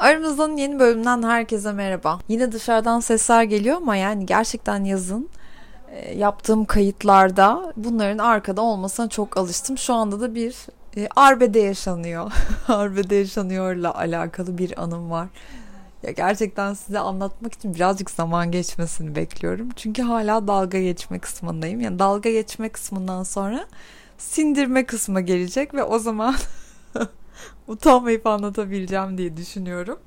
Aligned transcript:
Aramızdan 0.00 0.56
yeni 0.56 0.78
bölümden 0.78 1.22
herkese 1.22 1.72
merhaba. 1.72 2.18
Yine 2.28 2.52
dışarıdan 2.52 3.00
sesler 3.00 3.42
geliyor 3.42 3.76
ama 3.76 3.96
yani 3.96 4.26
gerçekten 4.26 4.84
yazın 4.84 5.28
e, 5.90 6.14
yaptığım 6.14 6.64
kayıtlarda 6.64 7.72
bunların 7.76 8.18
arkada 8.18 8.62
olmasına 8.62 9.08
çok 9.08 9.36
alıştım. 9.36 9.78
Şu 9.78 9.94
anda 9.94 10.20
da 10.20 10.34
bir 10.34 10.56
e, 10.96 11.08
arbede 11.16 11.58
yaşanıyor. 11.60 12.32
arbede 12.68 13.14
yaşanıyorla 13.14 13.94
alakalı 13.94 14.58
bir 14.58 14.82
anım 14.82 15.10
var. 15.10 15.28
Ya 16.02 16.10
gerçekten 16.10 16.74
size 16.74 16.98
anlatmak 16.98 17.54
için 17.54 17.74
birazcık 17.74 18.10
zaman 18.10 18.50
geçmesini 18.50 19.16
bekliyorum. 19.16 19.68
Çünkü 19.76 20.02
hala 20.02 20.46
dalga 20.48 20.80
geçme 20.80 21.18
kısmındayım. 21.18 21.80
Yani 21.80 21.98
dalga 21.98 22.30
geçme 22.30 22.68
kısmından 22.68 23.22
sonra 23.22 23.66
sindirme 24.18 24.86
kısmı 24.86 25.20
gelecek 25.20 25.74
ve 25.74 25.82
o 25.82 25.98
zaman 25.98 26.34
utanmayıp 27.66 28.26
anlatabileceğim 28.26 29.18
diye 29.18 29.36
düşünüyorum. 29.36 29.98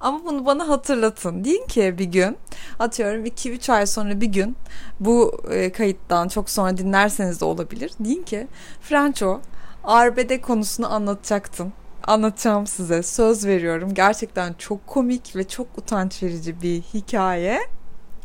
Ama 0.00 0.24
bunu 0.24 0.46
bana 0.46 0.68
hatırlatın. 0.68 1.44
Deyin 1.44 1.66
ki 1.66 1.94
bir 1.98 2.04
gün 2.04 2.36
atıyorum 2.78 3.24
2-3 3.24 3.72
ay 3.72 3.86
sonra 3.86 4.20
bir 4.20 4.26
gün 4.26 4.56
bu 5.00 5.40
e, 5.50 5.72
kayıttan 5.72 6.28
çok 6.28 6.50
sonra 6.50 6.76
dinlerseniz 6.76 7.40
de 7.40 7.44
olabilir. 7.44 7.92
Deyin 8.00 8.22
ki 8.22 8.48
Franco 8.80 9.40
arbede 9.84 10.40
konusunu 10.40 10.94
anlatacaktın. 10.94 11.72
Anlatacağım 12.06 12.66
size. 12.66 13.02
Söz 13.02 13.46
veriyorum. 13.46 13.94
Gerçekten 13.94 14.52
çok 14.52 14.86
komik 14.86 15.36
ve 15.36 15.48
çok 15.48 15.66
utanç 15.78 16.22
verici 16.22 16.62
bir 16.62 16.80
hikaye. 16.80 17.60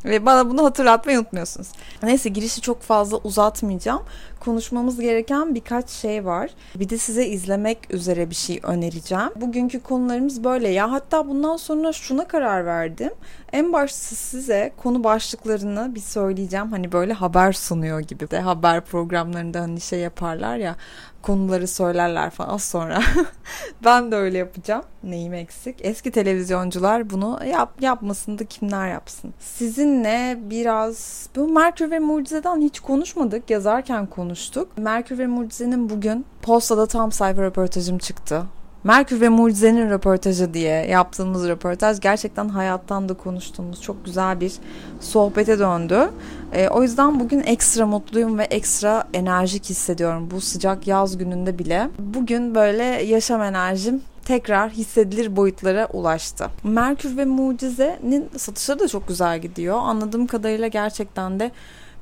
Ve 0.06 0.26
bana 0.26 0.50
bunu 0.50 0.66
hatırlatmayı 0.66 1.20
unutmuyorsunuz. 1.20 1.68
Neyse 2.04 2.30
girişi 2.30 2.62
çok 2.62 2.82
fazla 2.82 3.18
uzatmayacağım. 3.18 4.02
Konuşmamız 4.42 5.00
gereken 5.00 5.56
birkaç 5.56 5.90
şey 5.90 6.26
var. 6.26 6.50
Bir 6.76 6.90
de 6.90 6.98
size 6.98 7.26
izlemek 7.28 7.94
üzere 7.94 8.30
bir 8.30 8.36
şey 8.36 8.60
önereceğim. 8.64 9.30
Bugünkü 9.36 9.80
konularımız 9.80 10.44
böyle. 10.44 10.70
Ya 10.70 10.92
hatta 10.92 11.28
bundan 11.28 11.58
sonra 11.58 11.94
şuna 11.94 12.28
karar 12.28 12.66
verdim. 12.66 13.12
En 13.54 13.74
başta 13.74 14.16
size 14.16 14.72
konu 14.78 15.04
başlıklarını 15.04 15.96
bir 15.96 16.00
söyleyeceğim. 16.00 16.72
Hani 16.72 16.92
böyle 16.92 17.14
haber 17.14 17.54
sunuyor 17.54 18.00
gibi 18.00 18.32
de 18.32 18.40
haber 18.40 18.82
programlarında 18.82 19.62
hani 19.62 19.82
şey 19.82 20.00
yaparlar 20.00 20.58
ya 20.58 20.76
konuları 21.22 21.68
söylerler 21.68 22.30
falan 22.30 22.50
az 22.50 22.64
sonra. 22.64 23.02
ben 23.86 24.12
de 24.12 24.16
öyle 24.16 24.38
yapacağım. 24.38 24.84
Neyim 25.04 25.34
eksik? 25.34 25.76
Eski 25.82 26.12
televizyoncular 26.12 27.10
bunu 27.10 27.40
yap 27.46 27.82
yapmasın 27.82 28.40
da 28.40 28.46
kimler 28.46 28.90
yapsın? 28.90 29.34
Sizinle 29.40 30.38
biraz 30.42 31.30
bu 31.36 31.48
Merkür 31.48 31.92
ve 31.92 32.00
Mucize'den 32.00 32.62
hiç 32.62 32.80
konuşmadık. 32.80 33.50
Yazarken 33.50 34.06
konuştuk. 34.32 34.78
Merkür 34.78 35.18
ve 35.18 35.28
Mucize'nin 35.28 35.90
bugün 35.90 36.26
Posta'da 36.42 36.86
tam 36.86 37.12
sayfa 37.12 37.42
röportajım 37.42 37.98
çıktı. 37.98 38.44
Merkür 38.84 39.22
ve 39.22 39.30
Mucize'nin 39.30 39.90
röportajı 39.90 40.54
diye 40.54 40.88
yaptığımız 40.88 41.48
röportaj 41.48 42.00
gerçekten 42.00 42.50
hayattan 42.50 43.10
da 43.10 43.14
konuştuğumuz 43.14 43.82
çok 43.82 44.06
güzel 44.06 44.40
bir 44.40 44.54
sohbete 45.00 45.60
döndü. 45.60 46.10
E, 46.54 46.68
o 46.68 46.84
yüzden 46.84 47.20
bugün 47.20 47.40
ekstra 47.40 47.86
mutluyum 47.86 48.38
ve 48.38 48.44
ekstra 48.44 49.04
enerjik 49.14 49.70
hissediyorum 49.70 50.32
bu 50.32 50.42
sıcak 50.42 50.88
yaz 50.88 51.18
gününde 51.18 51.60
bile. 51.60 51.90
Bugün 52.00 52.56
böyle 52.56 52.84
yaşam 52.84 53.42
enerjim 53.42 54.02
tekrar 54.26 54.70
hissedilir 54.70 55.36
boyutlara 55.36 55.88
ulaştı. 55.94 56.48
Merkür 56.64 57.18
ve 57.18 57.26
Mucize'nin 57.26 58.30
satışları 58.38 58.80
da 58.80 58.88
çok 58.88 59.08
güzel 59.08 59.40
gidiyor. 59.40 59.78
Anladığım 59.82 60.28
kadarıyla 60.28 60.68
gerçekten 60.68 61.40
de 61.40 61.52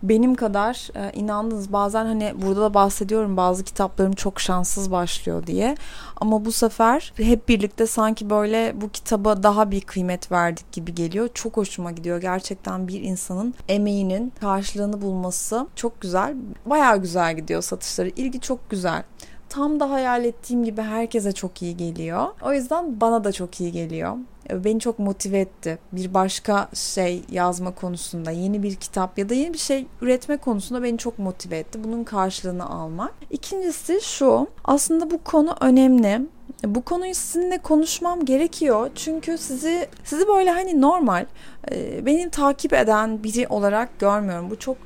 benim 0.04 0.36
kadar 0.36 0.90
e, 0.96 1.12
inandınız. 1.14 1.74
Bazen 1.74 2.06
hani 2.06 2.34
burada 2.42 2.62
da 2.62 2.74
bahsediyorum 2.74 3.38
bazı 3.38 3.64
kitaplarım 3.64 4.14
çok 4.14 4.40
şanssız 4.40 4.92
başlıyor 4.92 5.48
diye. 5.48 5.76
Ama 6.18 6.46
bu 6.46 6.52
sefer 6.52 7.14
hep 7.18 7.50
birlikte 7.50 7.88
sanki 7.88 8.30
böyle 8.30 8.82
bu 8.82 8.90
kitaba 8.90 9.44
daha 9.44 9.72
bir 9.72 9.82
kıymet 9.82 10.32
verdik 10.32 10.72
gibi 10.72 10.96
geliyor. 10.96 11.30
Çok 11.34 11.58
hoşuma 11.58 11.92
gidiyor. 11.92 12.22
Gerçekten 12.22 12.88
bir 12.88 13.02
insanın 13.02 13.54
emeğinin 13.68 14.34
karşılığını 14.42 15.02
bulması 15.02 15.68
çok 15.76 16.02
güzel. 16.02 16.36
Baya 16.66 16.96
güzel 16.96 17.36
gidiyor 17.36 17.62
satışları. 17.62 18.10
İlgi 18.10 18.42
çok 18.42 18.70
güzel 18.70 19.04
tam 19.50 19.80
da 19.80 19.92
hayal 19.92 20.26
ettiğim 20.26 20.64
gibi 20.64 20.82
herkese 20.82 21.32
çok 21.32 21.62
iyi 21.62 21.78
geliyor. 21.78 22.28
O 22.42 22.54
yüzden 22.54 23.02
bana 23.02 23.24
da 23.24 23.32
çok 23.32 23.62
iyi 23.62 23.72
geliyor. 23.72 24.18
Beni 24.54 24.80
çok 24.80 25.00
motive 25.00 25.40
etti. 25.40 25.80
Bir 25.92 26.14
başka 26.14 26.70
şey 26.74 27.24
yazma 27.32 27.76
konusunda, 27.76 28.32
yeni 28.32 28.64
bir 28.64 28.76
kitap 28.76 29.18
ya 29.18 29.30
da 29.30 29.34
yeni 29.34 29.54
bir 29.54 29.58
şey 29.58 29.88
üretme 30.02 30.38
konusunda 30.38 30.84
beni 30.84 30.98
çok 30.98 31.20
motive 31.20 31.58
etti. 31.58 31.84
Bunun 31.84 32.04
karşılığını 32.04 32.70
almak. 32.70 33.14
İkincisi 33.30 34.00
şu, 34.02 34.48
aslında 34.66 35.12
bu 35.12 35.24
konu 35.24 35.56
önemli. 35.62 36.22
Bu 36.64 36.82
konuyu 36.82 37.16
sizinle 37.16 37.58
konuşmam 37.58 38.26
gerekiyor. 38.26 38.90
Çünkü 38.96 39.38
sizi 39.38 39.88
sizi 40.04 40.28
böyle 40.28 40.52
hani 40.52 40.82
normal 40.82 41.26
e, 41.72 42.06
benim 42.06 42.30
takip 42.30 42.74
eden 42.74 43.24
biri 43.24 43.48
olarak 43.48 44.00
görmüyorum. 44.00 44.50
Bu 44.50 44.60
çok 44.60 44.78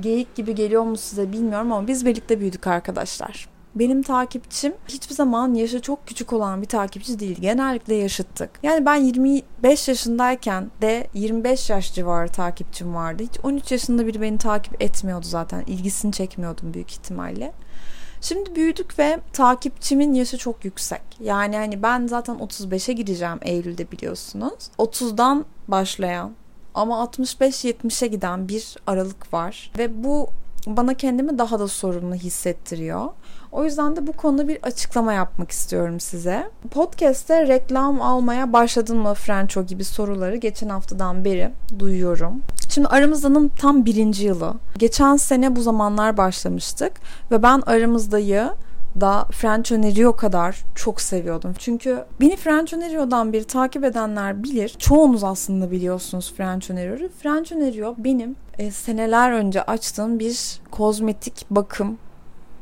geyik 0.00 0.34
gibi 0.34 0.54
geliyor 0.54 0.82
mu 0.82 0.96
size 0.96 1.32
bilmiyorum 1.32 1.72
ama 1.72 1.86
biz 1.88 2.06
birlikte 2.06 2.40
büyüdük 2.40 2.66
arkadaşlar. 2.66 3.51
Benim 3.74 4.02
takipçim 4.02 4.74
hiçbir 4.88 5.14
zaman 5.14 5.54
yaşı 5.54 5.80
çok 5.80 6.06
küçük 6.06 6.32
olan 6.32 6.62
bir 6.62 6.66
takipçi 6.66 7.18
değil. 7.18 7.40
Genellikle 7.40 7.94
yaşıttık. 7.94 8.50
Yani 8.62 8.86
ben 8.86 8.96
25 8.96 9.88
yaşındayken 9.88 10.70
de 10.82 11.06
25 11.14 11.70
yaş 11.70 11.94
civarı 11.94 12.28
takipçim 12.28 12.94
vardı. 12.94 13.22
Hiç 13.22 13.40
13 13.42 13.72
yaşında 13.72 14.06
biri 14.06 14.20
beni 14.20 14.38
takip 14.38 14.82
etmiyordu 14.82 15.26
zaten. 15.26 15.64
İlgisini 15.66 16.12
çekmiyordum 16.12 16.74
büyük 16.74 16.90
ihtimalle. 16.90 17.52
Şimdi 18.20 18.54
büyüdük 18.54 18.98
ve 18.98 19.20
takipçimin 19.32 20.14
yaşı 20.14 20.38
çok 20.38 20.64
yüksek. 20.64 21.02
Yani 21.20 21.56
hani 21.56 21.82
ben 21.82 22.06
zaten 22.06 22.36
35'e 22.36 22.94
gireceğim 22.94 23.38
Eylül'de 23.42 23.90
biliyorsunuz. 23.92 24.70
30'dan 24.78 25.44
başlayan 25.68 26.32
ama 26.74 27.04
65-70'e 27.04 28.08
giden 28.08 28.48
bir 28.48 28.76
aralık 28.86 29.32
var. 29.32 29.70
Ve 29.78 30.04
bu 30.04 30.28
bana 30.66 30.94
kendimi 30.94 31.38
daha 31.38 31.58
da 31.58 31.68
sorumlu 31.68 32.14
hissettiriyor. 32.14 33.08
O 33.52 33.64
yüzden 33.64 33.96
de 33.96 34.06
bu 34.06 34.12
konuda 34.12 34.48
bir 34.48 34.58
açıklama 34.62 35.12
yapmak 35.12 35.50
istiyorum 35.50 36.00
size. 36.00 36.50
Podcast'te 36.70 37.48
reklam 37.48 38.02
almaya 38.02 38.52
başladın 38.52 38.98
mı 38.98 39.14
Franco 39.14 39.62
gibi 39.66 39.84
soruları 39.84 40.36
geçen 40.36 40.68
haftadan 40.68 41.24
beri 41.24 41.50
duyuyorum. 41.78 42.42
Şimdi 42.68 42.88
aramızdanın 42.88 43.48
tam 43.48 43.84
birinci 43.84 44.24
yılı. 44.26 44.54
Geçen 44.78 45.16
sene 45.16 45.56
bu 45.56 45.62
zamanlar 45.62 46.16
başlamıştık 46.16 46.92
ve 47.30 47.42
ben 47.42 47.62
aramızdayı 47.66 48.50
da 49.00 49.24
French 49.24 49.72
Önerio 49.72 50.16
kadar 50.16 50.62
çok 50.74 51.00
seviyordum. 51.00 51.54
Çünkü 51.58 52.04
beni 52.20 52.36
French 52.36 52.74
Önerio'dan 52.74 53.32
bir 53.32 53.44
takip 53.44 53.84
edenler 53.84 54.42
bilir. 54.42 54.74
Çoğunuz 54.78 55.24
aslında 55.24 55.70
biliyorsunuz 55.70 56.34
French 56.36 56.70
Önerio'yu. 56.70 57.08
French 57.22 57.52
Önerio 57.52 57.94
benim 57.98 58.36
e, 58.58 58.70
seneler 58.70 59.32
önce 59.32 59.62
açtığım 59.62 60.18
bir 60.18 60.60
kozmetik 60.70 61.46
bakım 61.50 61.98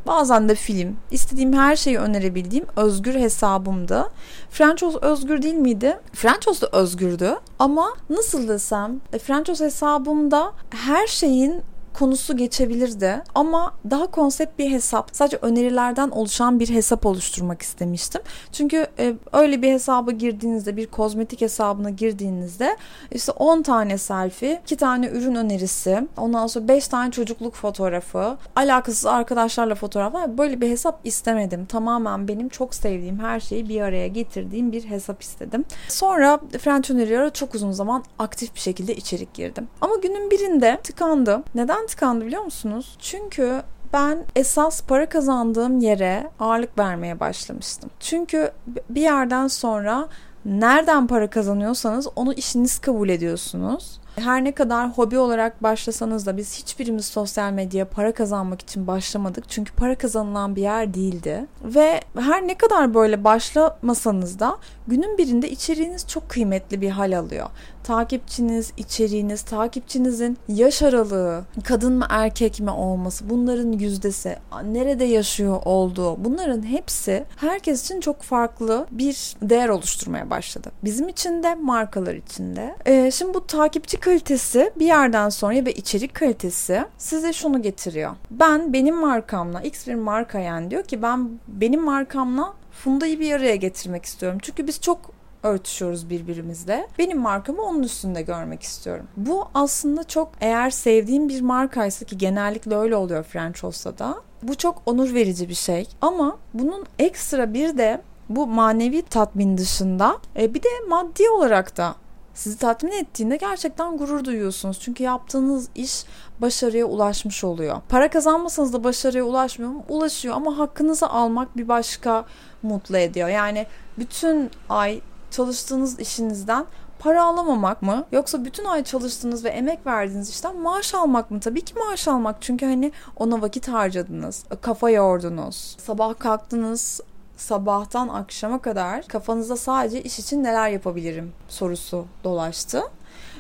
Bazen 0.06 0.48
de 0.48 0.54
film. 0.54 0.96
İstediğim 1.10 1.52
her 1.52 1.76
şeyi 1.76 1.98
önerebildiğim 1.98 2.66
özgür 2.76 3.14
hesabımdı. 3.14 4.10
Frenchos 4.50 4.96
özgür 4.96 5.42
değil 5.42 5.54
miydi? 5.54 6.00
Frenchos 6.12 6.60
da 6.60 6.68
özgürdü. 6.72 7.36
Ama 7.58 7.94
nasıl 8.10 8.48
desem 8.48 9.00
e, 9.12 9.18
Frenchos 9.18 9.60
hesabımda 9.60 10.52
her 10.70 11.06
şeyin 11.06 11.62
konusu 12.00 12.36
geçebilirdi 12.36 13.22
ama 13.34 13.74
daha 13.90 14.06
konsept 14.06 14.58
bir 14.58 14.70
hesap 14.70 15.10
sadece 15.12 15.36
önerilerden 15.36 16.10
oluşan 16.10 16.60
bir 16.60 16.68
hesap 16.68 17.06
oluşturmak 17.06 17.62
istemiştim. 17.62 18.20
Çünkü 18.52 18.86
e, 18.98 19.14
öyle 19.32 19.62
bir 19.62 19.72
hesaba 19.72 20.10
girdiğinizde 20.10 20.76
bir 20.76 20.86
kozmetik 20.86 21.40
hesabına 21.40 21.90
girdiğinizde 21.90 22.76
işte 23.12 23.32
10 23.32 23.62
tane 23.62 23.98
selfie, 23.98 24.60
2 24.64 24.76
tane 24.76 25.08
ürün 25.08 25.34
önerisi, 25.34 26.08
ondan 26.16 26.46
sonra 26.46 26.68
5 26.68 26.88
tane 26.88 27.10
çocukluk 27.10 27.54
fotoğrafı, 27.54 28.36
alakasız 28.56 29.06
arkadaşlarla 29.06 29.74
fotoğraflar 29.74 30.38
böyle 30.38 30.60
bir 30.60 30.70
hesap 30.70 31.00
istemedim. 31.04 31.66
Tamamen 31.66 32.28
benim 32.28 32.48
çok 32.48 32.74
sevdiğim 32.74 33.18
her 33.18 33.40
şeyi 33.40 33.68
bir 33.68 33.80
araya 33.80 34.08
getirdiğim 34.08 34.72
bir 34.72 34.84
hesap 34.84 35.22
istedim. 35.22 35.64
Sonra 35.88 36.40
French 36.58 36.90
Öneriyor'a 36.90 37.30
çok 37.30 37.54
uzun 37.54 37.72
zaman 37.72 38.04
aktif 38.18 38.54
bir 38.54 38.60
şekilde 38.60 38.94
içerik 38.94 39.34
girdim. 39.34 39.68
Ama 39.80 39.96
günün 39.96 40.30
birinde 40.30 40.80
tıkandı. 40.82 41.42
Neden 41.54 41.89
tıkandı 41.90 42.26
biliyor 42.26 42.42
musunuz? 42.42 42.96
Çünkü 42.98 43.62
ben 43.92 44.24
esas 44.36 44.82
para 44.82 45.08
kazandığım 45.08 45.80
yere 45.80 46.30
ağırlık 46.40 46.78
vermeye 46.78 47.20
başlamıştım. 47.20 47.90
Çünkü 48.00 48.50
bir 48.90 49.00
yerden 49.00 49.48
sonra 49.48 50.08
nereden 50.44 51.06
para 51.06 51.30
kazanıyorsanız 51.30 52.08
onu 52.16 52.32
işiniz 52.32 52.78
kabul 52.78 53.08
ediyorsunuz. 53.08 54.00
Her 54.20 54.44
ne 54.44 54.52
kadar 54.52 54.90
hobi 54.90 55.18
olarak 55.18 55.62
başlasanız 55.62 56.26
da 56.26 56.36
biz 56.36 56.58
hiçbirimiz 56.58 57.06
sosyal 57.06 57.52
medyaya 57.52 57.88
para 57.88 58.12
kazanmak 58.14 58.62
için 58.62 58.86
başlamadık. 58.86 59.44
Çünkü 59.48 59.72
para 59.72 59.98
kazanılan 59.98 60.56
bir 60.56 60.62
yer 60.62 60.94
değildi. 60.94 61.46
Ve 61.64 62.00
her 62.18 62.46
ne 62.46 62.54
kadar 62.54 62.94
böyle 62.94 63.24
başlamasanız 63.24 64.38
da 64.38 64.58
günün 64.88 65.18
birinde 65.18 65.50
içeriğiniz 65.50 66.08
çok 66.08 66.28
kıymetli 66.28 66.80
bir 66.80 66.90
hal 66.90 67.18
alıyor. 67.18 67.46
Takipçiniz, 67.84 68.72
içeriğiniz, 68.76 69.42
takipçinizin 69.42 70.38
yaş 70.48 70.82
aralığı, 70.82 71.44
kadın 71.64 71.92
mı 71.92 72.06
erkek 72.10 72.60
mi 72.60 72.70
olması, 72.70 73.30
bunların 73.30 73.72
yüzdesi, 73.72 74.36
nerede 74.64 75.04
yaşıyor 75.04 75.62
olduğu, 75.64 76.24
bunların 76.24 76.62
hepsi 76.62 77.24
herkes 77.36 77.84
için 77.84 78.00
çok 78.00 78.22
farklı 78.22 78.86
bir 78.90 79.36
değer 79.42 79.68
oluşturmaya 79.68 80.30
başladı. 80.30 80.72
Bizim 80.84 81.08
için 81.08 81.42
de, 81.42 81.54
markalar 81.54 82.14
için 82.14 82.56
de. 82.56 82.76
Ee, 82.86 83.10
şimdi 83.10 83.34
bu 83.34 83.46
takipçi 83.46 83.96
kalitesi 84.10 84.72
bir 84.76 84.86
yerden 84.86 85.28
sonra 85.28 85.64
ve 85.64 85.72
içerik 85.72 86.14
kalitesi 86.14 86.84
size 86.98 87.32
şunu 87.32 87.62
getiriyor. 87.62 88.16
Ben 88.30 88.72
benim 88.72 88.96
markamla, 88.96 89.60
X 89.60 89.86
bir 89.86 89.94
marka 89.94 90.38
yani 90.38 90.70
diyor 90.70 90.84
ki 90.84 91.02
ben 91.02 91.30
benim 91.48 91.84
markamla 91.84 92.54
Funda'yı 92.72 93.20
bir 93.20 93.32
araya 93.32 93.56
getirmek 93.56 94.04
istiyorum. 94.04 94.38
Çünkü 94.42 94.66
biz 94.66 94.80
çok 94.80 94.98
örtüşüyoruz 95.42 96.10
birbirimizle. 96.10 96.88
Benim 96.98 97.18
markamı 97.18 97.62
onun 97.62 97.82
üstünde 97.82 98.22
görmek 98.22 98.62
istiyorum. 98.62 99.06
Bu 99.16 99.48
aslında 99.54 100.04
çok 100.04 100.28
eğer 100.40 100.70
sevdiğim 100.70 101.28
bir 101.28 101.40
markaysa 101.40 102.06
ki 102.06 102.18
genellikle 102.18 102.76
öyle 102.76 102.96
oluyor 102.96 103.22
French 103.22 103.64
olsa 103.64 103.98
da 103.98 104.22
bu 104.42 104.54
çok 104.54 104.82
onur 104.86 105.14
verici 105.14 105.48
bir 105.48 105.54
şey. 105.54 105.88
Ama 106.00 106.38
bunun 106.54 106.86
ekstra 106.98 107.54
bir 107.54 107.78
de 107.78 108.00
bu 108.28 108.46
manevi 108.46 109.02
tatmin 109.02 109.58
dışında 109.58 110.18
e, 110.36 110.54
bir 110.54 110.62
de 110.62 110.68
maddi 110.88 111.28
olarak 111.28 111.76
da 111.76 111.94
sizi 112.34 112.58
tatmin 112.58 112.92
ettiğinde 112.92 113.36
gerçekten 113.36 113.96
gurur 113.96 114.24
duyuyorsunuz. 114.24 114.80
Çünkü 114.80 115.02
yaptığınız 115.02 115.68
iş 115.74 116.04
başarıya 116.40 116.86
ulaşmış 116.86 117.44
oluyor. 117.44 117.76
Para 117.88 118.10
kazanmasanız 118.10 118.72
da 118.72 118.84
başarıya 118.84 119.24
ulaşmıyor 119.24 119.72
mu? 119.72 119.84
Ulaşıyor 119.88 120.34
ama 120.34 120.58
hakkınızı 120.58 121.06
almak 121.08 121.56
bir 121.56 121.68
başka 121.68 122.24
mutlu 122.62 122.96
ediyor. 122.96 123.28
Yani 123.28 123.66
bütün 123.98 124.50
ay 124.68 125.00
çalıştığınız 125.30 126.00
işinizden 126.00 126.66
para 126.98 127.24
alamamak 127.24 127.82
mı? 127.82 128.04
Yoksa 128.12 128.44
bütün 128.44 128.64
ay 128.64 128.84
çalıştığınız 128.84 129.44
ve 129.44 129.48
emek 129.48 129.86
verdiğiniz 129.86 130.30
işten 130.30 130.56
maaş 130.56 130.94
almak 130.94 131.30
mı? 131.30 131.40
Tabii 131.40 131.60
ki 131.60 131.74
maaş 131.78 132.08
almak. 132.08 132.36
Çünkü 132.40 132.66
hani 132.66 132.92
ona 133.16 133.42
vakit 133.42 133.68
harcadınız. 133.68 134.44
Kafa 134.60 134.90
yordunuz. 134.90 135.76
Sabah 135.80 136.18
kalktınız. 136.18 137.00
Sabahtan 137.40 138.08
akşama 138.08 138.62
kadar 138.62 139.06
kafanızda 139.06 139.56
sadece 139.56 140.02
iş 140.02 140.18
için 140.18 140.44
neler 140.44 140.68
yapabilirim 140.68 141.32
sorusu 141.48 142.06
dolaştı. 142.24 142.82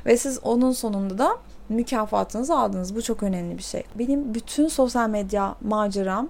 Ve 0.06 0.16
siz 0.16 0.38
onun 0.42 0.72
sonunda 0.72 1.18
da 1.18 1.36
mükafatınızı 1.68 2.58
aldınız. 2.58 2.96
Bu 2.96 3.02
çok 3.02 3.22
önemli 3.22 3.58
bir 3.58 3.62
şey. 3.62 3.84
Benim 3.94 4.34
bütün 4.34 4.68
sosyal 4.68 5.08
medya 5.08 5.54
maceram 5.60 6.28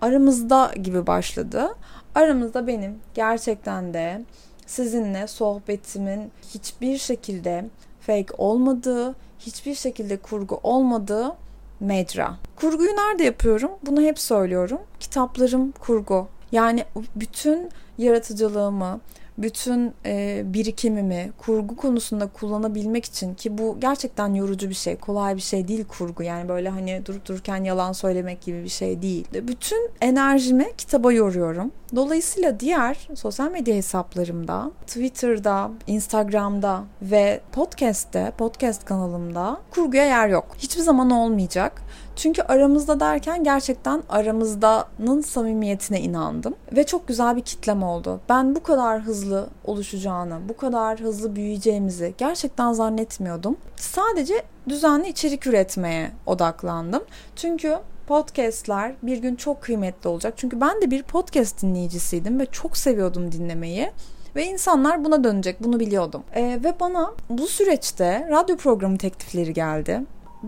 aramızda 0.00 0.72
gibi 0.82 1.06
başladı. 1.06 1.74
Aramızda 2.14 2.66
benim 2.66 2.98
gerçekten 3.14 3.94
de 3.94 4.24
sizinle 4.66 5.26
sohbetimin 5.26 6.32
hiçbir 6.54 6.98
şekilde 6.98 7.64
fake 8.00 8.34
olmadığı, 8.38 9.14
hiçbir 9.38 9.74
şekilde 9.74 10.16
kurgu 10.16 10.60
olmadığı 10.62 11.36
mecra. 11.80 12.34
Kurguyu 12.56 12.90
nerede 12.90 13.24
yapıyorum? 13.24 13.70
Bunu 13.86 14.00
hep 14.00 14.18
söylüyorum. 14.18 14.80
Kitaplarım 15.00 15.72
kurgu. 15.72 16.28
Yani 16.52 16.84
bütün 17.16 17.70
yaratıcılığımı, 17.98 19.00
bütün 19.38 19.94
e, 20.06 20.42
birikimimi 20.44 21.32
kurgu 21.38 21.76
konusunda 21.76 22.26
kullanabilmek 22.26 23.04
için 23.04 23.34
ki 23.34 23.58
bu 23.58 23.76
gerçekten 23.80 24.34
yorucu 24.34 24.68
bir 24.68 24.74
şey. 24.74 24.96
Kolay 24.96 25.36
bir 25.36 25.40
şey 25.40 25.68
değil 25.68 25.84
kurgu. 25.84 26.22
Yani 26.22 26.48
böyle 26.48 26.68
hani 26.68 27.02
durup 27.06 27.26
dururken 27.26 27.64
yalan 27.64 27.92
söylemek 27.92 28.40
gibi 28.40 28.64
bir 28.64 28.68
şey 28.68 29.02
değil. 29.02 29.26
Bütün 29.42 29.90
enerjimi 30.00 30.66
kitaba 30.78 31.12
yoruyorum. 31.12 31.70
Dolayısıyla 31.96 32.60
diğer 32.60 33.08
sosyal 33.14 33.50
medya 33.50 33.74
hesaplarımda, 33.74 34.70
Twitter'da, 34.86 35.70
Instagram'da 35.86 36.84
ve 37.02 37.40
podcast'te, 37.52 38.32
podcast 38.38 38.84
kanalımda 38.84 39.60
kurguya 39.70 40.04
yer 40.04 40.28
yok. 40.28 40.46
Hiçbir 40.58 40.82
zaman 40.82 41.10
olmayacak. 41.10 41.82
Çünkü 42.16 42.42
aramızda 42.42 43.00
derken 43.00 43.44
gerçekten 43.44 44.02
aramızdanın 44.08 45.20
samimiyetine 45.20 46.00
inandım. 46.00 46.54
Ve 46.72 46.84
çok 46.84 47.08
güzel 47.08 47.36
bir 47.36 47.42
kitlem 47.42 47.82
oldu. 47.82 48.20
Ben 48.28 48.54
bu 48.54 48.62
kadar 48.62 49.00
hızlı 49.00 49.48
oluşacağını, 49.64 50.38
bu 50.48 50.56
kadar 50.56 51.00
hızlı 51.00 51.36
büyüyeceğimizi 51.36 52.14
gerçekten 52.18 52.72
zannetmiyordum. 52.72 53.56
Sadece 53.76 54.42
düzenli 54.68 55.08
içerik 55.08 55.46
üretmeye 55.46 56.10
odaklandım. 56.26 57.02
Çünkü 57.36 57.78
podcastler 58.06 58.94
bir 59.02 59.18
gün 59.18 59.36
çok 59.36 59.62
kıymetli 59.62 60.08
olacak. 60.08 60.34
Çünkü 60.36 60.60
ben 60.60 60.82
de 60.82 60.90
bir 60.90 61.02
podcast 61.02 61.62
dinleyicisiydim 61.62 62.40
ve 62.40 62.46
çok 62.46 62.76
seviyordum 62.76 63.32
dinlemeyi. 63.32 63.90
Ve 64.36 64.46
insanlar 64.46 65.04
buna 65.04 65.24
dönecek, 65.24 65.64
bunu 65.64 65.80
biliyordum. 65.80 66.22
Ee, 66.34 66.60
ve 66.64 66.80
bana 66.80 67.14
bu 67.30 67.46
süreçte 67.46 68.28
radyo 68.30 68.56
programı 68.56 68.98
teklifleri 68.98 69.52
geldi. 69.52 70.00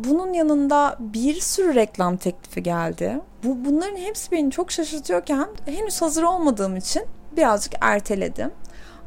Bunun 0.04 0.32
yanında 0.32 0.96
bir 1.00 1.40
sürü 1.40 1.74
reklam 1.74 2.16
teklifi 2.16 2.62
geldi. 2.62 3.20
Bu 3.44 3.64
bunların 3.64 3.96
hepsi 3.96 4.32
beni 4.32 4.50
çok 4.50 4.70
şaşırtıyorken 4.70 5.48
henüz 5.66 6.02
hazır 6.02 6.22
olmadığım 6.22 6.76
için 6.76 7.02
birazcık 7.36 7.72
erteledim. 7.80 8.50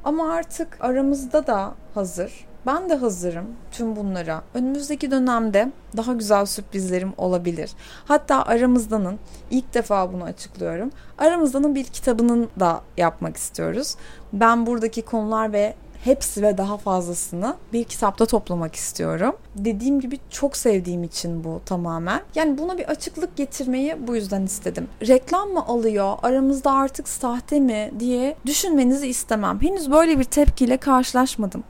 Ama 0.04 0.34
artık 0.34 0.78
aramızda 0.82 1.48
da 1.48 1.74
hazır. 1.94 2.46
Ben 2.66 2.90
de 2.90 2.96
hazırım 2.96 3.46
tüm 3.72 3.96
bunlara. 3.96 4.42
Önümüzdeki 4.54 5.12
dönemde 5.12 5.72
daha 5.98 6.14
güzel 6.14 6.46
sürprizlerim 6.46 7.14
olabilir. 7.18 7.72
Hatta 8.06 8.44
aramızdanın 8.44 9.20
ilk 9.52 9.74
defa 9.74 10.14
bunu 10.14 10.24
açıklıyorum. 10.24 10.92
Aramızdanın 11.18 11.76
bir 11.76 11.84
kitabının 11.84 12.50
da 12.60 12.82
yapmak 12.98 13.38
istiyoruz. 13.38 13.96
Ben 14.34 14.66
buradaki 14.66 15.02
konular 15.02 15.54
ve 15.54 15.76
hepsi 16.04 16.42
ve 16.42 16.58
daha 16.58 16.78
fazlasını 16.78 17.56
bir 17.74 17.84
kitapta 17.84 18.26
toplamak 18.26 18.76
istiyorum. 18.76 19.36
Dediğim 19.56 20.00
gibi 20.00 20.20
çok 20.30 20.58
sevdiğim 20.58 21.04
için 21.04 21.44
bu 21.44 21.62
tamamen. 21.66 22.22
Yani 22.36 22.58
buna 22.58 22.78
bir 22.78 22.86
açıklık 22.86 23.36
getirmeyi 23.36 24.08
bu 24.08 24.16
yüzden 24.16 24.44
istedim. 24.44 24.88
Reklam 25.08 25.50
mı 25.50 25.66
alıyor, 25.68 26.18
aramızda 26.24 26.72
artık 26.72 27.08
sahte 27.08 27.60
mi 27.60 27.92
diye 28.00 28.36
düşünmenizi 28.46 29.08
istemem. 29.08 29.62
Henüz 29.62 29.92
böyle 29.92 30.20
bir 30.20 30.24
tepkiyle 30.24 30.78
karşılaşmadım. 30.78 31.64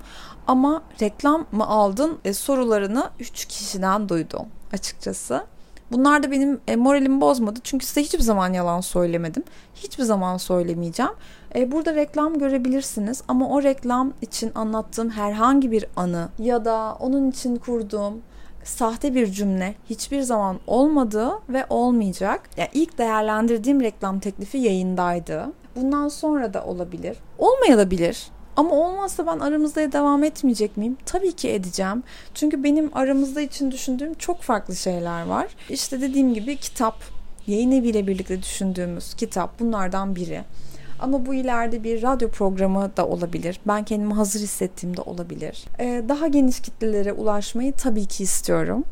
Ama 0.48 0.83
reklam 1.01 1.45
mı 1.51 1.68
aldın 1.68 2.19
e, 2.25 2.33
sorularını 2.33 3.10
3 3.19 3.45
kişiden 3.45 4.10
duydum 4.10 4.45
açıkçası. 4.74 5.45
Bunlar 5.91 6.23
da 6.23 6.31
benim 6.31 6.59
e, 6.67 6.75
moralimi 6.75 7.21
bozmadı. 7.21 7.59
Çünkü 7.63 7.85
size 7.85 8.01
hiçbir 8.01 8.19
zaman 8.19 8.53
yalan 8.53 8.81
söylemedim. 8.81 9.43
Hiçbir 9.75 10.03
zaman 10.03 10.38
söylemeyeceğim. 10.38 11.11
E, 11.55 11.71
burada 11.71 11.95
reklam 11.95 12.39
görebilirsiniz 12.39 13.23
ama 13.27 13.49
o 13.49 13.63
reklam 13.63 14.13
için 14.21 14.51
anlattığım 14.55 15.09
herhangi 15.09 15.71
bir 15.71 15.85
anı 15.95 16.29
ya 16.39 16.65
da 16.65 16.97
onun 16.99 17.31
için 17.31 17.55
kurduğum 17.55 18.21
sahte 18.63 19.15
bir 19.15 19.27
cümle 19.27 19.75
hiçbir 19.89 20.21
zaman 20.21 20.59
olmadı 20.67 21.31
ve 21.49 21.65
olmayacak. 21.69 22.49
Yani 22.57 22.69
ilk 22.73 22.97
değerlendirdiğim 22.97 23.81
reklam 23.81 24.19
teklifi 24.19 24.57
yayındaydı. 24.57 25.45
Bundan 25.75 26.07
sonra 26.07 26.53
da 26.53 26.65
olabilir. 26.65 27.17
Olmayabilir. 27.37 28.31
Ama 28.56 28.71
olmazsa 28.71 29.27
ben 29.27 29.39
aramızda 29.39 29.92
devam 29.92 30.24
etmeyecek 30.24 30.77
miyim? 30.77 30.98
Tabii 31.06 31.31
ki 31.31 31.50
edeceğim. 31.50 32.04
Çünkü 32.33 32.64
benim 32.64 32.97
aramızda 32.97 33.42
için 33.42 33.71
düşündüğüm 33.71 34.14
çok 34.14 34.42
farklı 34.42 34.75
şeyler 34.75 35.25
var. 35.25 35.47
İşte 35.69 36.02
dediğim 36.02 36.33
gibi 36.33 36.57
kitap, 36.57 36.95
yayın 37.47 37.71
eviyle 37.71 38.07
birlikte 38.07 38.42
düşündüğümüz 38.42 39.14
kitap 39.14 39.59
bunlardan 39.59 40.16
biri. 40.16 40.44
Ama 40.99 41.25
bu 41.25 41.33
ileride 41.33 41.83
bir 41.83 42.02
radyo 42.02 42.30
programı 42.30 42.92
da 42.97 43.07
olabilir. 43.07 43.59
Ben 43.68 43.83
kendimi 43.83 44.14
hazır 44.14 44.40
hissettiğimde 44.40 45.02
olabilir. 45.02 45.66
Ee, 45.80 46.04
daha 46.09 46.28
geniş 46.28 46.59
kitlelere 46.59 47.14
ulaşmayı 47.14 47.73
tabii 47.73 48.06
ki 48.06 48.23
istiyorum. 48.23 48.83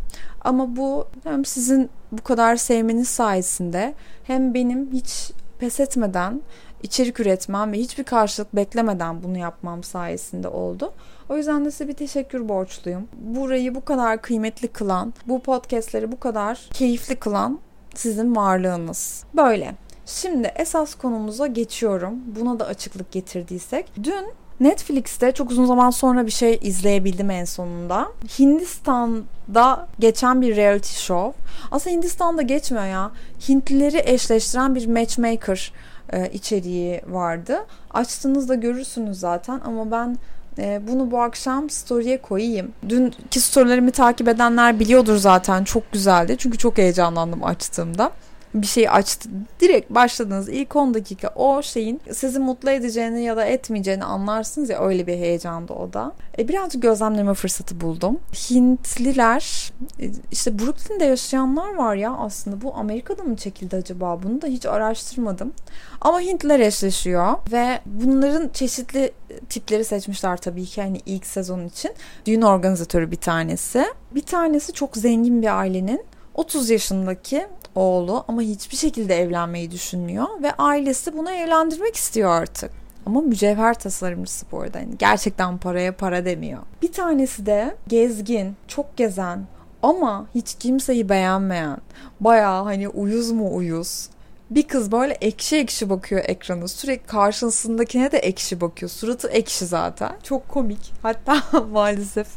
Ama 0.41 0.75
bu 0.75 1.07
hem 1.23 1.45
sizin 1.45 1.89
bu 2.11 2.23
kadar 2.23 2.55
sevmeniz 2.55 3.07
sayesinde 3.07 3.93
hem 4.23 4.53
benim 4.53 4.91
hiç 4.93 5.31
pes 5.59 5.79
etmeden 5.79 6.41
içerik 6.83 7.19
üretmem 7.19 7.71
ve 7.71 7.77
hiçbir 7.77 8.03
karşılık 8.03 8.55
beklemeden 8.55 9.23
bunu 9.23 9.37
yapmam 9.37 9.83
sayesinde 9.83 10.47
oldu. 10.47 10.93
O 11.29 11.37
yüzden 11.37 11.65
de 11.65 11.71
size 11.71 11.87
bir 11.87 11.93
teşekkür 11.93 12.49
borçluyum. 12.49 13.07
Burayı 13.13 13.75
bu 13.75 13.85
kadar 13.85 14.21
kıymetli 14.21 14.67
kılan, 14.67 15.13
bu 15.27 15.39
podcastleri 15.39 16.11
bu 16.11 16.19
kadar 16.19 16.69
keyifli 16.73 17.15
kılan 17.15 17.59
sizin 17.95 18.35
varlığınız. 18.35 19.23
Böyle. 19.33 19.75
Şimdi 20.05 20.51
esas 20.55 20.95
konumuza 20.95 21.47
geçiyorum. 21.47 22.15
Buna 22.39 22.59
da 22.59 22.65
açıklık 22.65 23.11
getirdiysek. 23.11 23.91
Dün 24.03 24.33
Netflix'te 24.59 25.31
çok 25.31 25.51
uzun 25.51 25.65
zaman 25.65 25.89
sonra 25.89 26.25
bir 26.25 26.31
şey 26.31 26.59
izleyebildim 26.61 27.31
en 27.31 27.45
sonunda. 27.45 28.11
Hindistan'da 28.39 29.87
geçen 29.99 30.41
bir 30.41 30.55
reality 30.55 30.93
show. 30.93 31.41
Aslında 31.71 31.95
Hindistan'da 31.95 32.41
geçmiyor 32.41 32.85
ya. 32.85 33.11
Hintlileri 33.49 34.01
eşleştiren 34.05 34.75
bir 34.75 34.87
matchmaker 34.87 35.73
e, 36.13 36.29
içeriği 36.33 37.01
vardı. 37.07 37.57
Açtığınızda 37.93 38.55
görürsünüz 38.55 39.19
zaten 39.19 39.61
ama 39.65 39.91
ben 39.91 40.17
E, 40.59 40.81
bunu 40.87 41.11
bu 41.11 41.21
akşam 41.21 41.69
story'e 41.69 42.21
koyayım. 42.21 42.71
Dünkü 42.89 43.39
storylerimi 43.39 43.91
takip 43.91 44.27
edenler 44.27 44.79
biliyordur 44.79 45.17
zaten. 45.17 45.63
Çok 45.63 45.91
güzeldi. 45.91 46.35
Çünkü 46.39 46.57
çok 46.57 46.77
heyecanlandım 46.77 47.43
açtığımda 47.43 48.11
bir 48.53 48.67
şey 48.67 48.89
açtı. 48.89 49.29
Direkt 49.59 49.89
başladığınız 49.89 50.49
ilk 50.49 50.75
10 50.75 50.93
dakika 50.93 51.33
o 51.35 51.61
şeyin 51.61 52.01
sizi 52.11 52.39
mutlu 52.39 52.69
edeceğini 52.69 53.23
ya 53.23 53.37
da 53.37 53.45
etmeyeceğini 53.45 54.03
anlarsınız 54.03 54.69
ya 54.69 54.85
öyle 54.85 55.07
bir 55.07 55.13
heyecandı 55.13 55.73
o 55.73 55.93
da. 55.93 56.13
E, 56.37 56.47
birazcık 56.47 56.81
gözlemleme 56.81 57.33
fırsatı 57.33 57.81
buldum. 57.81 58.19
Hintliler 58.49 59.71
e, 59.99 60.09
işte 60.31 60.59
Brooklyn'de 60.59 61.05
yaşayanlar 61.05 61.75
var 61.75 61.95
ya 61.95 62.13
aslında 62.13 62.61
bu 62.61 62.75
Amerika'da 62.75 63.23
mı 63.23 63.35
çekildi 63.35 63.75
acaba 63.75 64.23
bunu 64.23 64.41
da 64.41 64.47
hiç 64.47 64.65
araştırmadım. 64.65 65.53
Ama 66.01 66.21
Hintliler 66.21 66.59
eşleşiyor 66.59 67.33
ve 67.51 67.79
bunların 67.85 68.49
çeşitli 68.49 69.11
tipleri 69.49 69.85
seçmişler 69.85 70.37
tabii 70.37 70.65
ki 70.65 70.81
hani 70.81 71.01
ilk 71.05 71.25
sezon 71.25 71.65
için. 71.65 71.91
Düğün 72.25 72.41
organizatörü 72.41 73.11
bir 73.11 73.15
tanesi. 73.15 73.85
Bir 74.11 74.21
tanesi 74.21 74.73
çok 74.73 74.97
zengin 74.97 75.41
bir 75.41 75.59
ailenin 75.59 76.05
30 76.35 76.69
yaşındaki 76.69 77.47
oğlu 77.75 78.23
ama 78.27 78.41
hiçbir 78.41 78.77
şekilde 78.77 79.15
evlenmeyi 79.19 79.71
düşünmüyor 79.71 80.27
ve 80.43 80.51
ailesi 80.51 81.17
bunu 81.17 81.31
evlendirmek 81.31 81.95
istiyor 81.95 82.29
artık. 82.29 82.71
Ama 83.05 83.21
mücevher 83.21 83.73
tasarımcısı 83.73 84.45
bu 84.51 84.61
arada. 84.61 84.79
Yani 84.79 84.97
gerçekten 84.99 85.57
paraya 85.57 85.95
para 85.95 86.25
demiyor. 86.25 86.59
Bir 86.81 86.91
tanesi 86.91 87.45
de 87.45 87.75
gezgin, 87.87 88.55
çok 88.67 88.97
gezen 88.97 89.39
ama 89.83 90.25
hiç 90.35 90.55
kimseyi 90.55 91.09
beğenmeyen. 91.09 91.77
Baya 92.19 92.65
hani 92.65 92.89
uyuz 92.89 93.31
mu 93.31 93.55
uyuz 93.55 94.09
bir 94.49 94.63
kız 94.63 94.91
böyle 94.91 95.13
ekşi 95.13 95.57
ekşi 95.57 95.89
bakıyor 95.89 96.23
ekrana. 96.27 96.67
Sürekli 96.67 97.07
karşısındakine 97.07 98.11
de 98.11 98.17
ekşi 98.17 98.61
bakıyor. 98.61 98.89
Suratı 98.89 99.27
ekşi 99.27 99.65
zaten. 99.65 100.11
Çok 100.23 100.49
komik. 100.49 100.93
Hatta 101.01 101.43
maalesef 101.71 102.27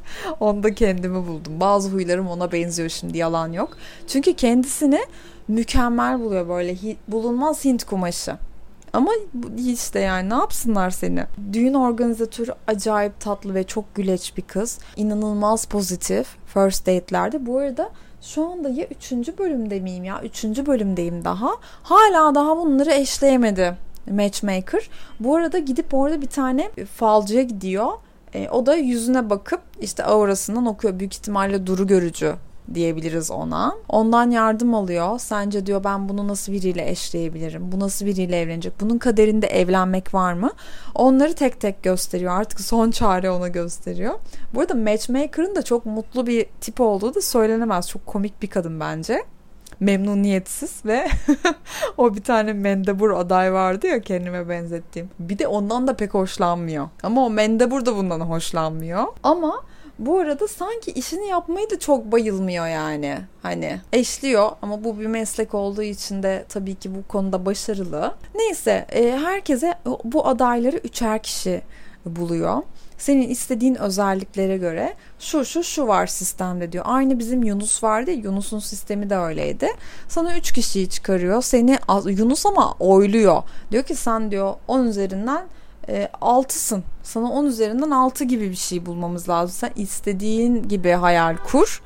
onda 0.40 0.74
kendimi 0.74 1.26
buldum. 1.26 1.60
Bazı 1.60 1.90
huylarım 1.90 2.28
ona 2.28 2.52
benziyor 2.52 2.88
şimdi 2.88 3.18
yalan 3.18 3.52
yok. 3.52 3.76
Çünkü 4.08 4.34
kendisini 4.34 5.00
mükemmel 5.48 6.20
buluyor 6.20 6.48
böyle 6.48 6.76
bulunmaz 7.08 7.64
Hint 7.64 7.84
kumaşı. 7.84 8.36
Ama 8.92 9.10
işte 9.66 10.00
yani 10.00 10.30
ne 10.30 10.34
yapsınlar 10.34 10.90
seni? 10.90 11.24
Düğün 11.52 11.74
organizatörü 11.74 12.54
acayip 12.66 13.20
tatlı 13.20 13.54
ve 13.54 13.64
çok 13.64 13.94
güleç 13.94 14.36
bir 14.36 14.42
kız. 14.42 14.78
İnanılmaz 14.96 15.64
pozitif 15.64 16.26
first 16.46 16.86
date'lerde. 16.86 17.46
Bu 17.46 17.58
arada 17.58 17.90
şu 18.22 18.50
anda 18.50 18.68
ya 18.68 18.86
3. 18.86 19.12
bölümde 19.38 19.80
miyim 19.80 20.04
ya? 20.04 20.22
3. 20.22 20.44
bölümdeyim 20.44 21.24
daha. 21.24 21.50
Hala 21.82 22.34
daha 22.34 22.56
bunları 22.56 22.90
eşleyemedi 22.90 23.76
matchmaker. 24.10 24.90
Bu 25.20 25.36
arada 25.36 25.58
gidip 25.58 25.94
orada 25.94 26.22
bir 26.22 26.26
tane 26.26 26.70
falcıya 26.96 27.42
gidiyor. 27.42 27.92
E, 28.34 28.48
o 28.48 28.66
da 28.66 28.74
yüzüne 28.74 29.30
bakıp 29.30 29.60
işte 29.80 30.04
aurasından 30.04 30.66
okuyor. 30.66 30.98
Büyük 30.98 31.14
ihtimalle 31.14 31.66
duru 31.66 31.86
görücü 31.86 32.34
diyebiliriz 32.74 33.30
ona. 33.30 33.74
Ondan 33.88 34.30
yardım 34.30 34.74
alıyor. 34.74 35.18
Sence 35.18 35.66
diyor 35.66 35.84
ben 35.84 36.08
bunu 36.08 36.28
nasıl 36.28 36.52
biriyle 36.52 36.90
eşleyebilirim? 36.90 37.72
Bu 37.72 37.80
nasıl 37.80 38.06
biriyle 38.06 38.40
evlenecek? 38.40 38.80
Bunun 38.80 38.98
kaderinde 38.98 39.46
evlenmek 39.46 40.14
var 40.14 40.32
mı? 40.32 40.50
Onları 40.94 41.34
tek 41.34 41.60
tek 41.60 41.82
gösteriyor. 41.82 42.32
Artık 42.32 42.60
son 42.60 42.90
çare 42.90 43.30
ona 43.30 43.48
gösteriyor. 43.48 44.14
Bu 44.54 44.60
arada 44.60 44.74
Matchmaker'ın 44.74 45.54
da 45.54 45.62
çok 45.62 45.86
mutlu 45.86 46.26
bir 46.26 46.46
tip 46.60 46.80
olduğu 46.80 47.14
da 47.14 47.20
söylenemez. 47.20 47.88
Çok 47.88 48.06
komik 48.06 48.42
bir 48.42 48.48
kadın 48.48 48.80
bence 48.80 49.24
memnuniyetsiz 49.80 50.84
ve 50.84 51.08
o 51.96 52.14
bir 52.14 52.22
tane 52.22 52.52
mendebur 52.52 53.10
aday 53.10 53.52
vardı 53.52 53.86
ya 53.86 54.00
kendime 54.00 54.48
benzettiğim. 54.48 55.10
Bir 55.18 55.38
de 55.38 55.46
ondan 55.46 55.86
da 55.86 55.96
pek 55.96 56.14
hoşlanmıyor. 56.14 56.88
Ama 57.02 57.26
o 57.26 57.30
mendebur 57.30 57.86
da 57.86 57.96
bundan 57.96 58.20
hoşlanmıyor. 58.20 59.04
Ama 59.22 59.62
bu 60.06 60.18
arada 60.18 60.48
sanki 60.48 60.90
işini 60.90 61.26
yapmayı 61.26 61.70
da 61.70 61.78
çok 61.78 62.12
bayılmıyor 62.12 62.66
yani. 62.66 63.18
Hani 63.42 63.80
eşliyor 63.92 64.50
ama 64.62 64.84
bu 64.84 65.00
bir 65.00 65.06
meslek 65.06 65.54
olduğu 65.54 65.82
için 65.82 66.22
de 66.22 66.44
tabii 66.48 66.74
ki 66.74 66.94
bu 66.94 67.08
konuda 67.08 67.46
başarılı. 67.46 68.14
Neyse 68.34 68.86
e, 68.92 69.18
herkese 69.18 69.74
bu 70.04 70.26
adayları 70.26 70.76
üçer 70.76 71.22
kişi 71.22 71.62
buluyor. 72.06 72.62
Senin 72.98 73.28
istediğin 73.28 73.74
özelliklere 73.74 74.56
göre 74.56 74.94
şu 75.18 75.44
şu 75.44 75.64
şu 75.64 75.86
var 75.86 76.06
sistemde 76.06 76.72
diyor. 76.72 76.84
Aynı 76.88 77.18
bizim 77.18 77.42
Yunus 77.42 77.82
vardı 77.82 78.10
Yunus'un 78.10 78.58
sistemi 78.58 79.10
de 79.10 79.16
öyleydi. 79.16 79.68
Sana 80.08 80.36
üç 80.36 80.52
kişiyi 80.52 80.88
çıkarıyor. 80.88 81.42
Seni 81.42 81.78
Yunus 82.06 82.46
ama 82.46 82.74
oyluyor. 82.78 83.42
Diyor 83.70 83.82
ki 83.82 83.94
sen 83.94 84.30
diyor 84.30 84.54
10 84.68 84.84
üzerinden 84.84 85.44
e, 85.88 86.08
6'sın. 86.20 86.82
Sana 87.02 87.30
10 87.32 87.44
üzerinden 87.44 87.90
6 87.90 88.24
gibi 88.24 88.50
bir 88.50 88.56
şey 88.56 88.86
bulmamız 88.86 89.28
lazım. 89.28 89.54
Sen 89.54 89.82
istediğin 89.82 90.68
gibi 90.68 90.90
hayal 90.90 91.36
kur. 91.36 91.82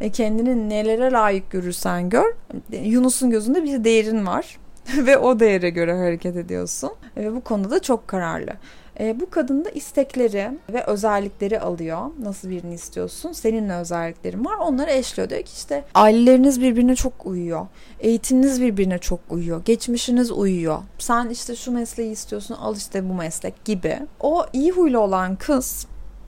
E, 0.00 0.10
kendini 0.10 0.68
nelere 0.68 1.12
layık 1.12 1.50
görürsen 1.50 2.08
gör. 2.08 2.34
Yunus'un 2.82 3.30
gözünde 3.30 3.64
bir 3.64 3.84
değerin 3.84 4.26
var. 4.26 4.58
Ve 4.96 5.18
o 5.18 5.40
değere 5.40 5.70
göre 5.70 5.98
hareket 5.98 6.36
ediyorsun. 6.36 6.90
Ve 7.16 7.34
bu 7.34 7.40
konuda 7.40 7.70
da 7.70 7.82
çok 7.82 8.08
kararlı. 8.08 8.52
E, 9.00 9.20
bu 9.20 9.30
kadın 9.30 9.64
da 9.64 9.70
istekleri 9.70 10.50
ve 10.72 10.84
özellikleri 10.84 11.60
alıyor. 11.60 12.00
Nasıl 12.22 12.50
birini 12.50 12.74
istiyorsun? 12.74 13.32
Senin 13.32 13.68
ne 13.68 13.76
özelliklerin 13.76 14.44
var? 14.44 14.56
Onları 14.56 14.90
eşliyor. 14.90 15.30
Diyor 15.30 15.42
ki 15.42 15.52
işte 15.54 15.84
aileleriniz 15.94 16.60
birbirine 16.60 16.94
çok 16.94 17.26
uyuyor. 17.26 17.66
Eğitiminiz 18.00 18.62
birbirine 18.62 18.98
çok 18.98 19.20
uyuyor. 19.30 19.64
Geçmişiniz 19.64 20.30
uyuyor. 20.30 20.78
Sen 20.98 21.28
işte 21.28 21.56
şu 21.56 21.72
mesleği 21.72 22.12
istiyorsun 22.12 22.54
al 22.54 22.76
işte 22.76 23.08
bu 23.08 23.14
meslek 23.14 23.64
gibi. 23.64 23.98
O 24.20 24.46
iyi 24.52 24.70
huylu 24.70 24.98
olan 24.98 25.36
kız 25.36 25.86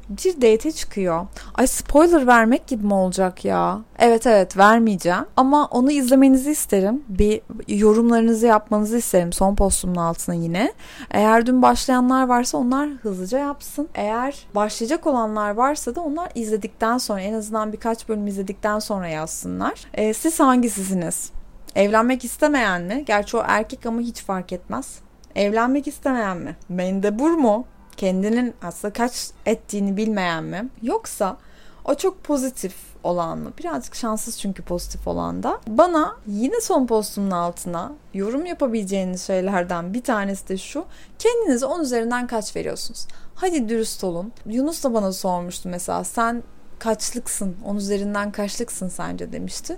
bir 0.08 0.36
date 0.36 0.72
çıkıyor. 0.72 1.26
Ay 1.54 1.66
spoiler 1.66 2.26
vermek 2.26 2.66
gibi 2.66 2.86
mi 2.86 2.94
olacak 2.94 3.44
ya? 3.44 3.80
Evet 3.98 4.26
evet 4.26 4.56
vermeyeceğim. 4.56 5.24
Ama 5.36 5.66
onu 5.66 5.92
izlemenizi 5.92 6.50
isterim. 6.50 7.04
Bir 7.08 7.40
yorumlarınızı 7.68 8.46
yapmanızı 8.46 8.98
isterim 8.98 9.32
son 9.32 9.54
postumun 9.54 9.96
altına 9.96 10.34
yine. 10.34 10.72
Eğer 11.10 11.46
dün 11.46 11.62
başlayanlar 11.62 12.26
varsa 12.26 12.58
onlar 12.58 12.88
hızlıca 12.88 13.38
yapsın. 13.38 13.88
Eğer 13.94 14.46
başlayacak 14.54 15.06
olanlar 15.06 15.50
varsa 15.50 15.94
da 15.94 16.00
onlar 16.00 16.30
izledikten 16.34 16.98
sonra 16.98 17.20
en 17.20 17.32
azından 17.32 17.72
birkaç 17.72 18.08
bölüm 18.08 18.26
izledikten 18.26 18.78
sonra 18.78 19.08
yazsınlar. 19.08 19.84
Ee, 19.94 20.14
siz 20.14 20.40
hangisisiniz? 20.40 21.32
Evlenmek 21.74 22.24
istemeyen 22.24 22.82
mi? 22.82 23.04
Gerçi 23.06 23.36
o 23.36 23.42
erkek 23.46 23.86
ama 23.86 24.00
hiç 24.00 24.22
fark 24.22 24.52
etmez. 24.52 24.98
Evlenmek 25.34 25.86
istemeyen 25.86 26.36
mi? 26.36 26.56
Mendebur 26.68 27.30
mu? 27.30 27.66
Kendinin 27.96 28.54
aslında 28.62 28.92
kaç 28.92 29.30
ettiğini 29.46 29.96
bilmeyen 29.96 30.44
mi? 30.44 30.68
Yoksa 30.82 31.36
o 31.84 31.94
çok 31.94 32.24
pozitif 32.24 32.74
olan 33.04 33.38
mı? 33.38 33.52
Birazcık 33.58 33.94
şanssız 33.94 34.38
çünkü 34.38 34.62
pozitif 34.62 35.08
olan 35.08 35.42
da. 35.42 35.60
Bana 35.66 36.16
yine 36.26 36.60
son 36.60 36.86
postumun 36.86 37.30
altına 37.30 37.92
yorum 38.14 38.46
yapabileceğiniz 38.46 39.26
şeylerden 39.26 39.94
bir 39.94 40.02
tanesi 40.02 40.48
de 40.48 40.56
şu. 40.56 40.84
Kendinize 41.18 41.66
10 41.66 41.80
üzerinden 41.80 42.26
kaç 42.26 42.56
veriyorsunuz? 42.56 43.06
Hadi 43.34 43.68
dürüst 43.68 44.04
olun. 44.04 44.32
Yunus 44.46 44.84
da 44.84 44.94
bana 44.94 45.12
sormuştu 45.12 45.68
mesela 45.68 46.04
sen 46.04 46.42
kaçlıksın? 46.78 47.56
10 47.64 47.76
üzerinden 47.76 48.32
kaçlıksın 48.32 48.88
sence 48.88 49.32
demişti. 49.32 49.76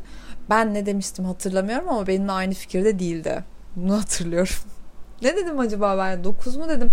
Ben 0.50 0.74
ne 0.74 0.86
demiştim 0.86 1.24
hatırlamıyorum 1.24 1.88
ama 1.88 2.06
benimle 2.06 2.32
aynı 2.32 2.54
fikirde 2.54 2.98
değildi. 2.98 3.44
Bunu 3.76 3.98
hatırlıyorum. 3.98 4.54
ne 5.22 5.36
dedim 5.36 5.58
acaba 5.58 5.98
ben? 5.98 6.24
9 6.24 6.56
mu 6.56 6.68
dedim? 6.68 6.88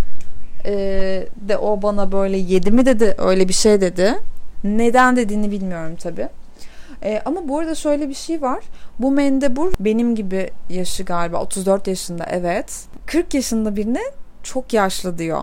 E, 0.65 0.73
de 1.35 1.57
o 1.57 1.81
bana 1.81 2.11
böyle 2.11 2.37
yedi 2.37 2.71
mi 2.71 2.85
dedi 2.85 3.15
öyle 3.17 3.47
bir 3.47 3.53
şey 3.53 3.81
dedi. 3.81 4.15
Neden 4.63 5.15
dediğini 5.15 5.51
bilmiyorum 5.51 5.95
tabi. 5.95 6.27
E, 7.03 7.21
ama 7.25 7.47
bu 7.47 7.59
arada 7.59 7.75
şöyle 7.75 8.09
bir 8.09 8.13
şey 8.13 8.41
var. 8.41 8.63
Bu 8.99 9.11
mendebur 9.11 9.73
benim 9.79 10.15
gibi 10.15 10.49
yaşı 10.69 11.03
galiba 11.03 11.41
34 11.41 11.87
yaşında 11.87 12.25
evet. 12.29 12.85
40 13.05 13.33
yaşında 13.33 13.75
birine 13.75 14.01
çok 14.43 14.73
yaşlı 14.73 15.17
diyor. 15.17 15.41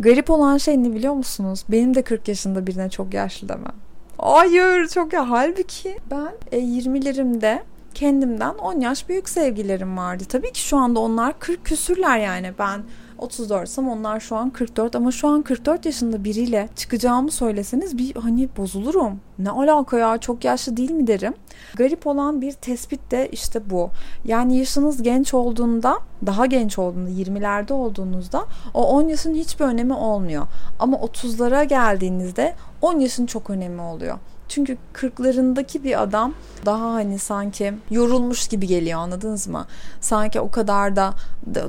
Garip 0.00 0.30
olan 0.30 0.58
şey 0.58 0.82
ne 0.82 0.94
biliyor 0.94 1.14
musunuz? 1.14 1.64
Benim 1.68 1.94
de 1.94 2.02
40 2.02 2.28
yaşında 2.28 2.66
birine 2.66 2.90
çok 2.90 3.14
yaşlı 3.14 3.48
demem. 3.48 3.74
Hayır 4.18 4.88
çok 4.88 5.12
ya. 5.12 5.30
Halbuki 5.30 5.98
ben 6.10 6.32
e, 6.52 6.58
20'lerimde 6.58 7.58
kendimden 7.94 8.54
10 8.54 8.80
yaş 8.80 9.08
büyük 9.08 9.28
sevgilerim 9.28 9.96
vardı. 9.96 10.24
Tabii 10.28 10.52
ki 10.52 10.60
şu 10.60 10.76
anda 10.76 11.00
onlar 11.00 11.38
40 11.38 11.64
küsürler 11.64 12.18
yani. 12.18 12.52
Ben 12.58 12.82
34'sam 13.18 13.88
onlar 13.88 14.20
şu 14.20 14.36
an 14.36 14.50
44 14.50 14.96
ama 14.96 15.10
şu 15.12 15.28
an 15.28 15.42
44 15.42 15.86
yaşında 15.86 16.24
biriyle 16.24 16.68
çıkacağımı 16.76 17.30
söyleseniz 17.30 17.98
bir 17.98 18.14
hani 18.14 18.48
bozulurum. 18.56 19.20
Ne 19.38 19.50
alaka 19.50 19.98
ya 19.98 20.18
çok 20.18 20.44
yaşlı 20.44 20.76
değil 20.76 20.90
mi 20.90 21.06
derim. 21.06 21.34
Garip 21.76 22.06
olan 22.06 22.40
bir 22.40 22.52
tespit 22.52 23.10
de 23.10 23.28
işte 23.32 23.70
bu. 23.70 23.90
Yani 24.24 24.58
yaşınız 24.58 25.02
genç 25.02 25.34
olduğunda, 25.34 25.98
daha 26.26 26.46
genç 26.46 26.78
olduğunda, 26.78 27.10
20'lerde 27.10 27.72
olduğunuzda 27.72 28.44
o 28.74 28.88
10 28.88 29.08
yaşın 29.08 29.34
hiçbir 29.34 29.64
önemi 29.64 29.94
olmuyor. 29.94 30.46
Ama 30.78 30.96
30'lara 30.96 31.64
geldiğinizde 31.64 32.54
10 32.82 32.98
yaşın 32.98 33.26
çok 33.26 33.50
önemi 33.50 33.80
oluyor. 33.80 34.18
Çünkü 34.48 34.76
kırklarındaki 34.92 35.84
bir 35.84 36.02
adam 36.02 36.34
daha 36.66 36.92
hani 36.92 37.18
sanki 37.18 37.74
yorulmuş 37.90 38.48
gibi 38.48 38.66
geliyor 38.66 39.00
anladınız 39.00 39.48
mı? 39.48 39.66
Sanki 40.00 40.40
o 40.40 40.50
kadar 40.50 40.96
da 40.96 41.14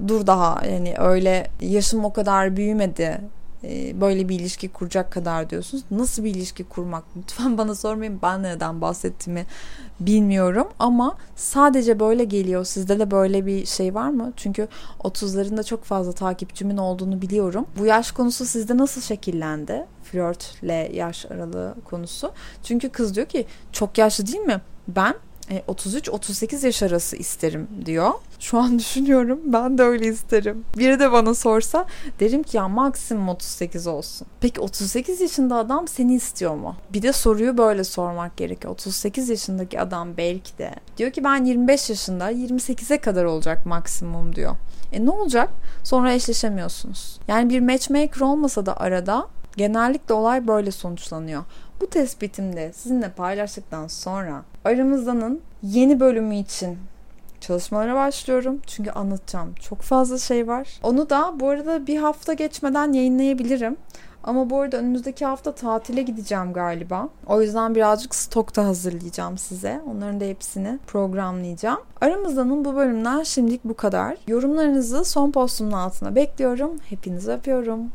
dur 0.07 0.27
daha 0.27 0.65
yani 0.65 0.93
öyle 0.97 1.47
yaşım 1.61 2.05
o 2.05 2.13
kadar 2.13 2.57
büyümedi 2.57 3.21
böyle 4.01 4.29
bir 4.29 4.39
ilişki 4.39 4.69
kuracak 4.69 5.11
kadar 5.11 5.49
diyorsunuz. 5.49 5.83
Nasıl 5.91 6.23
bir 6.23 6.35
ilişki 6.35 6.63
kurmak? 6.63 7.03
Lütfen 7.17 7.57
bana 7.57 7.75
sormayın. 7.75 8.19
Ben 8.21 8.43
neden 8.43 8.81
bahsettiğimi 8.81 9.45
bilmiyorum 9.99 10.67
ama 10.79 11.17
sadece 11.35 11.99
böyle 11.99 12.23
geliyor. 12.23 12.65
Sizde 12.65 12.99
de 12.99 13.11
böyle 13.11 13.45
bir 13.45 13.65
şey 13.65 13.95
var 13.95 14.09
mı? 14.09 14.33
Çünkü 14.35 14.67
30'larında 14.99 15.65
çok 15.65 15.83
fazla 15.83 16.11
takipçimin 16.11 16.77
olduğunu 16.77 17.21
biliyorum. 17.21 17.65
Bu 17.79 17.85
yaş 17.85 18.11
konusu 18.11 18.45
sizde 18.45 18.77
nasıl 18.77 19.01
şekillendi? 19.01 19.85
Flörtle 20.03 20.89
yaş 20.93 21.25
aralığı 21.25 21.75
konusu. 21.85 22.31
Çünkü 22.63 22.89
kız 22.89 23.15
diyor 23.15 23.27
ki 23.27 23.45
çok 23.71 23.97
yaşlı 23.97 24.27
değil 24.27 24.43
mi? 24.43 24.61
Ben 24.87 25.15
33-38 25.49 26.63
e, 26.63 26.65
yaş 26.65 26.83
arası 26.83 27.15
isterim 27.15 27.67
diyor. 27.85 28.11
Şu 28.39 28.59
an 28.59 28.79
düşünüyorum 28.79 29.39
ben 29.45 29.77
de 29.77 29.83
öyle 29.83 30.07
isterim. 30.07 30.65
Biri 30.77 30.99
de 30.99 31.11
bana 31.11 31.33
sorsa 31.33 31.85
derim 32.19 32.43
ki 32.43 32.57
ya 32.57 32.67
maksimum 32.67 33.29
38 33.29 33.87
olsun. 33.87 34.27
Peki 34.41 34.61
38 34.61 35.21
yaşında 35.21 35.55
adam 35.55 35.87
seni 35.87 36.15
istiyor 36.15 36.55
mu? 36.55 36.75
Bir 36.93 37.01
de 37.01 37.13
soruyu 37.13 37.57
böyle 37.57 37.83
sormak 37.83 38.37
gerekiyor. 38.37 38.73
38 38.73 39.29
yaşındaki 39.29 39.79
adam 39.79 40.17
belki 40.17 40.57
de 40.57 40.71
diyor 40.97 41.11
ki 41.11 41.23
ben 41.23 41.45
25 41.45 41.89
yaşında 41.89 42.31
28'e 42.31 42.97
kadar 42.97 43.23
olacak 43.23 43.65
maksimum 43.65 44.35
diyor. 44.35 44.55
E 44.91 45.05
ne 45.05 45.09
olacak? 45.09 45.49
Sonra 45.83 46.13
eşleşemiyorsunuz. 46.13 47.19
Yani 47.27 47.49
bir 47.49 47.59
matchmaker 47.59 48.21
olmasa 48.21 48.65
da 48.65 48.77
arada 48.77 49.27
genellikle 49.57 50.13
olay 50.13 50.47
böyle 50.47 50.71
sonuçlanıyor. 50.71 51.43
Bu 51.81 51.87
tespitimde 51.87 52.73
sizinle 52.73 53.09
paylaştıktan 53.09 53.87
sonra 53.87 54.43
aramızdanın 54.65 55.41
yeni 55.63 55.99
bölümü 55.99 56.35
için 56.35 56.77
çalışmalara 57.41 57.95
başlıyorum. 57.95 58.61
Çünkü 58.67 58.91
anlatacağım 58.91 59.53
çok 59.53 59.81
fazla 59.81 60.17
şey 60.17 60.47
var. 60.47 60.79
Onu 60.83 61.09
da 61.09 61.33
bu 61.39 61.49
arada 61.49 61.87
bir 61.87 61.97
hafta 61.97 62.33
geçmeden 62.33 62.93
yayınlayabilirim. 62.93 63.77
Ama 64.25 64.49
bu 64.49 64.61
arada 64.61 64.77
önümüzdeki 64.77 65.25
hafta 65.25 65.55
tatile 65.55 66.01
gideceğim 66.01 66.53
galiba. 66.53 67.09
O 67.27 67.41
yüzden 67.41 67.75
birazcık 67.75 68.15
stokta 68.15 68.65
hazırlayacağım 68.65 69.37
size. 69.37 69.81
Onların 69.91 70.19
da 70.19 70.25
hepsini 70.25 70.79
programlayacağım. 70.87 71.79
Aramızdanın 72.01 72.65
bu 72.65 72.75
bölümden 72.75 73.23
şimdilik 73.23 73.63
bu 73.63 73.73
kadar. 73.73 74.17
Yorumlarınızı 74.27 75.05
son 75.05 75.31
postumun 75.31 75.71
altına 75.71 76.15
bekliyorum. 76.15 76.71
Hepinizi 76.89 77.31
öpüyorum. 77.31 77.91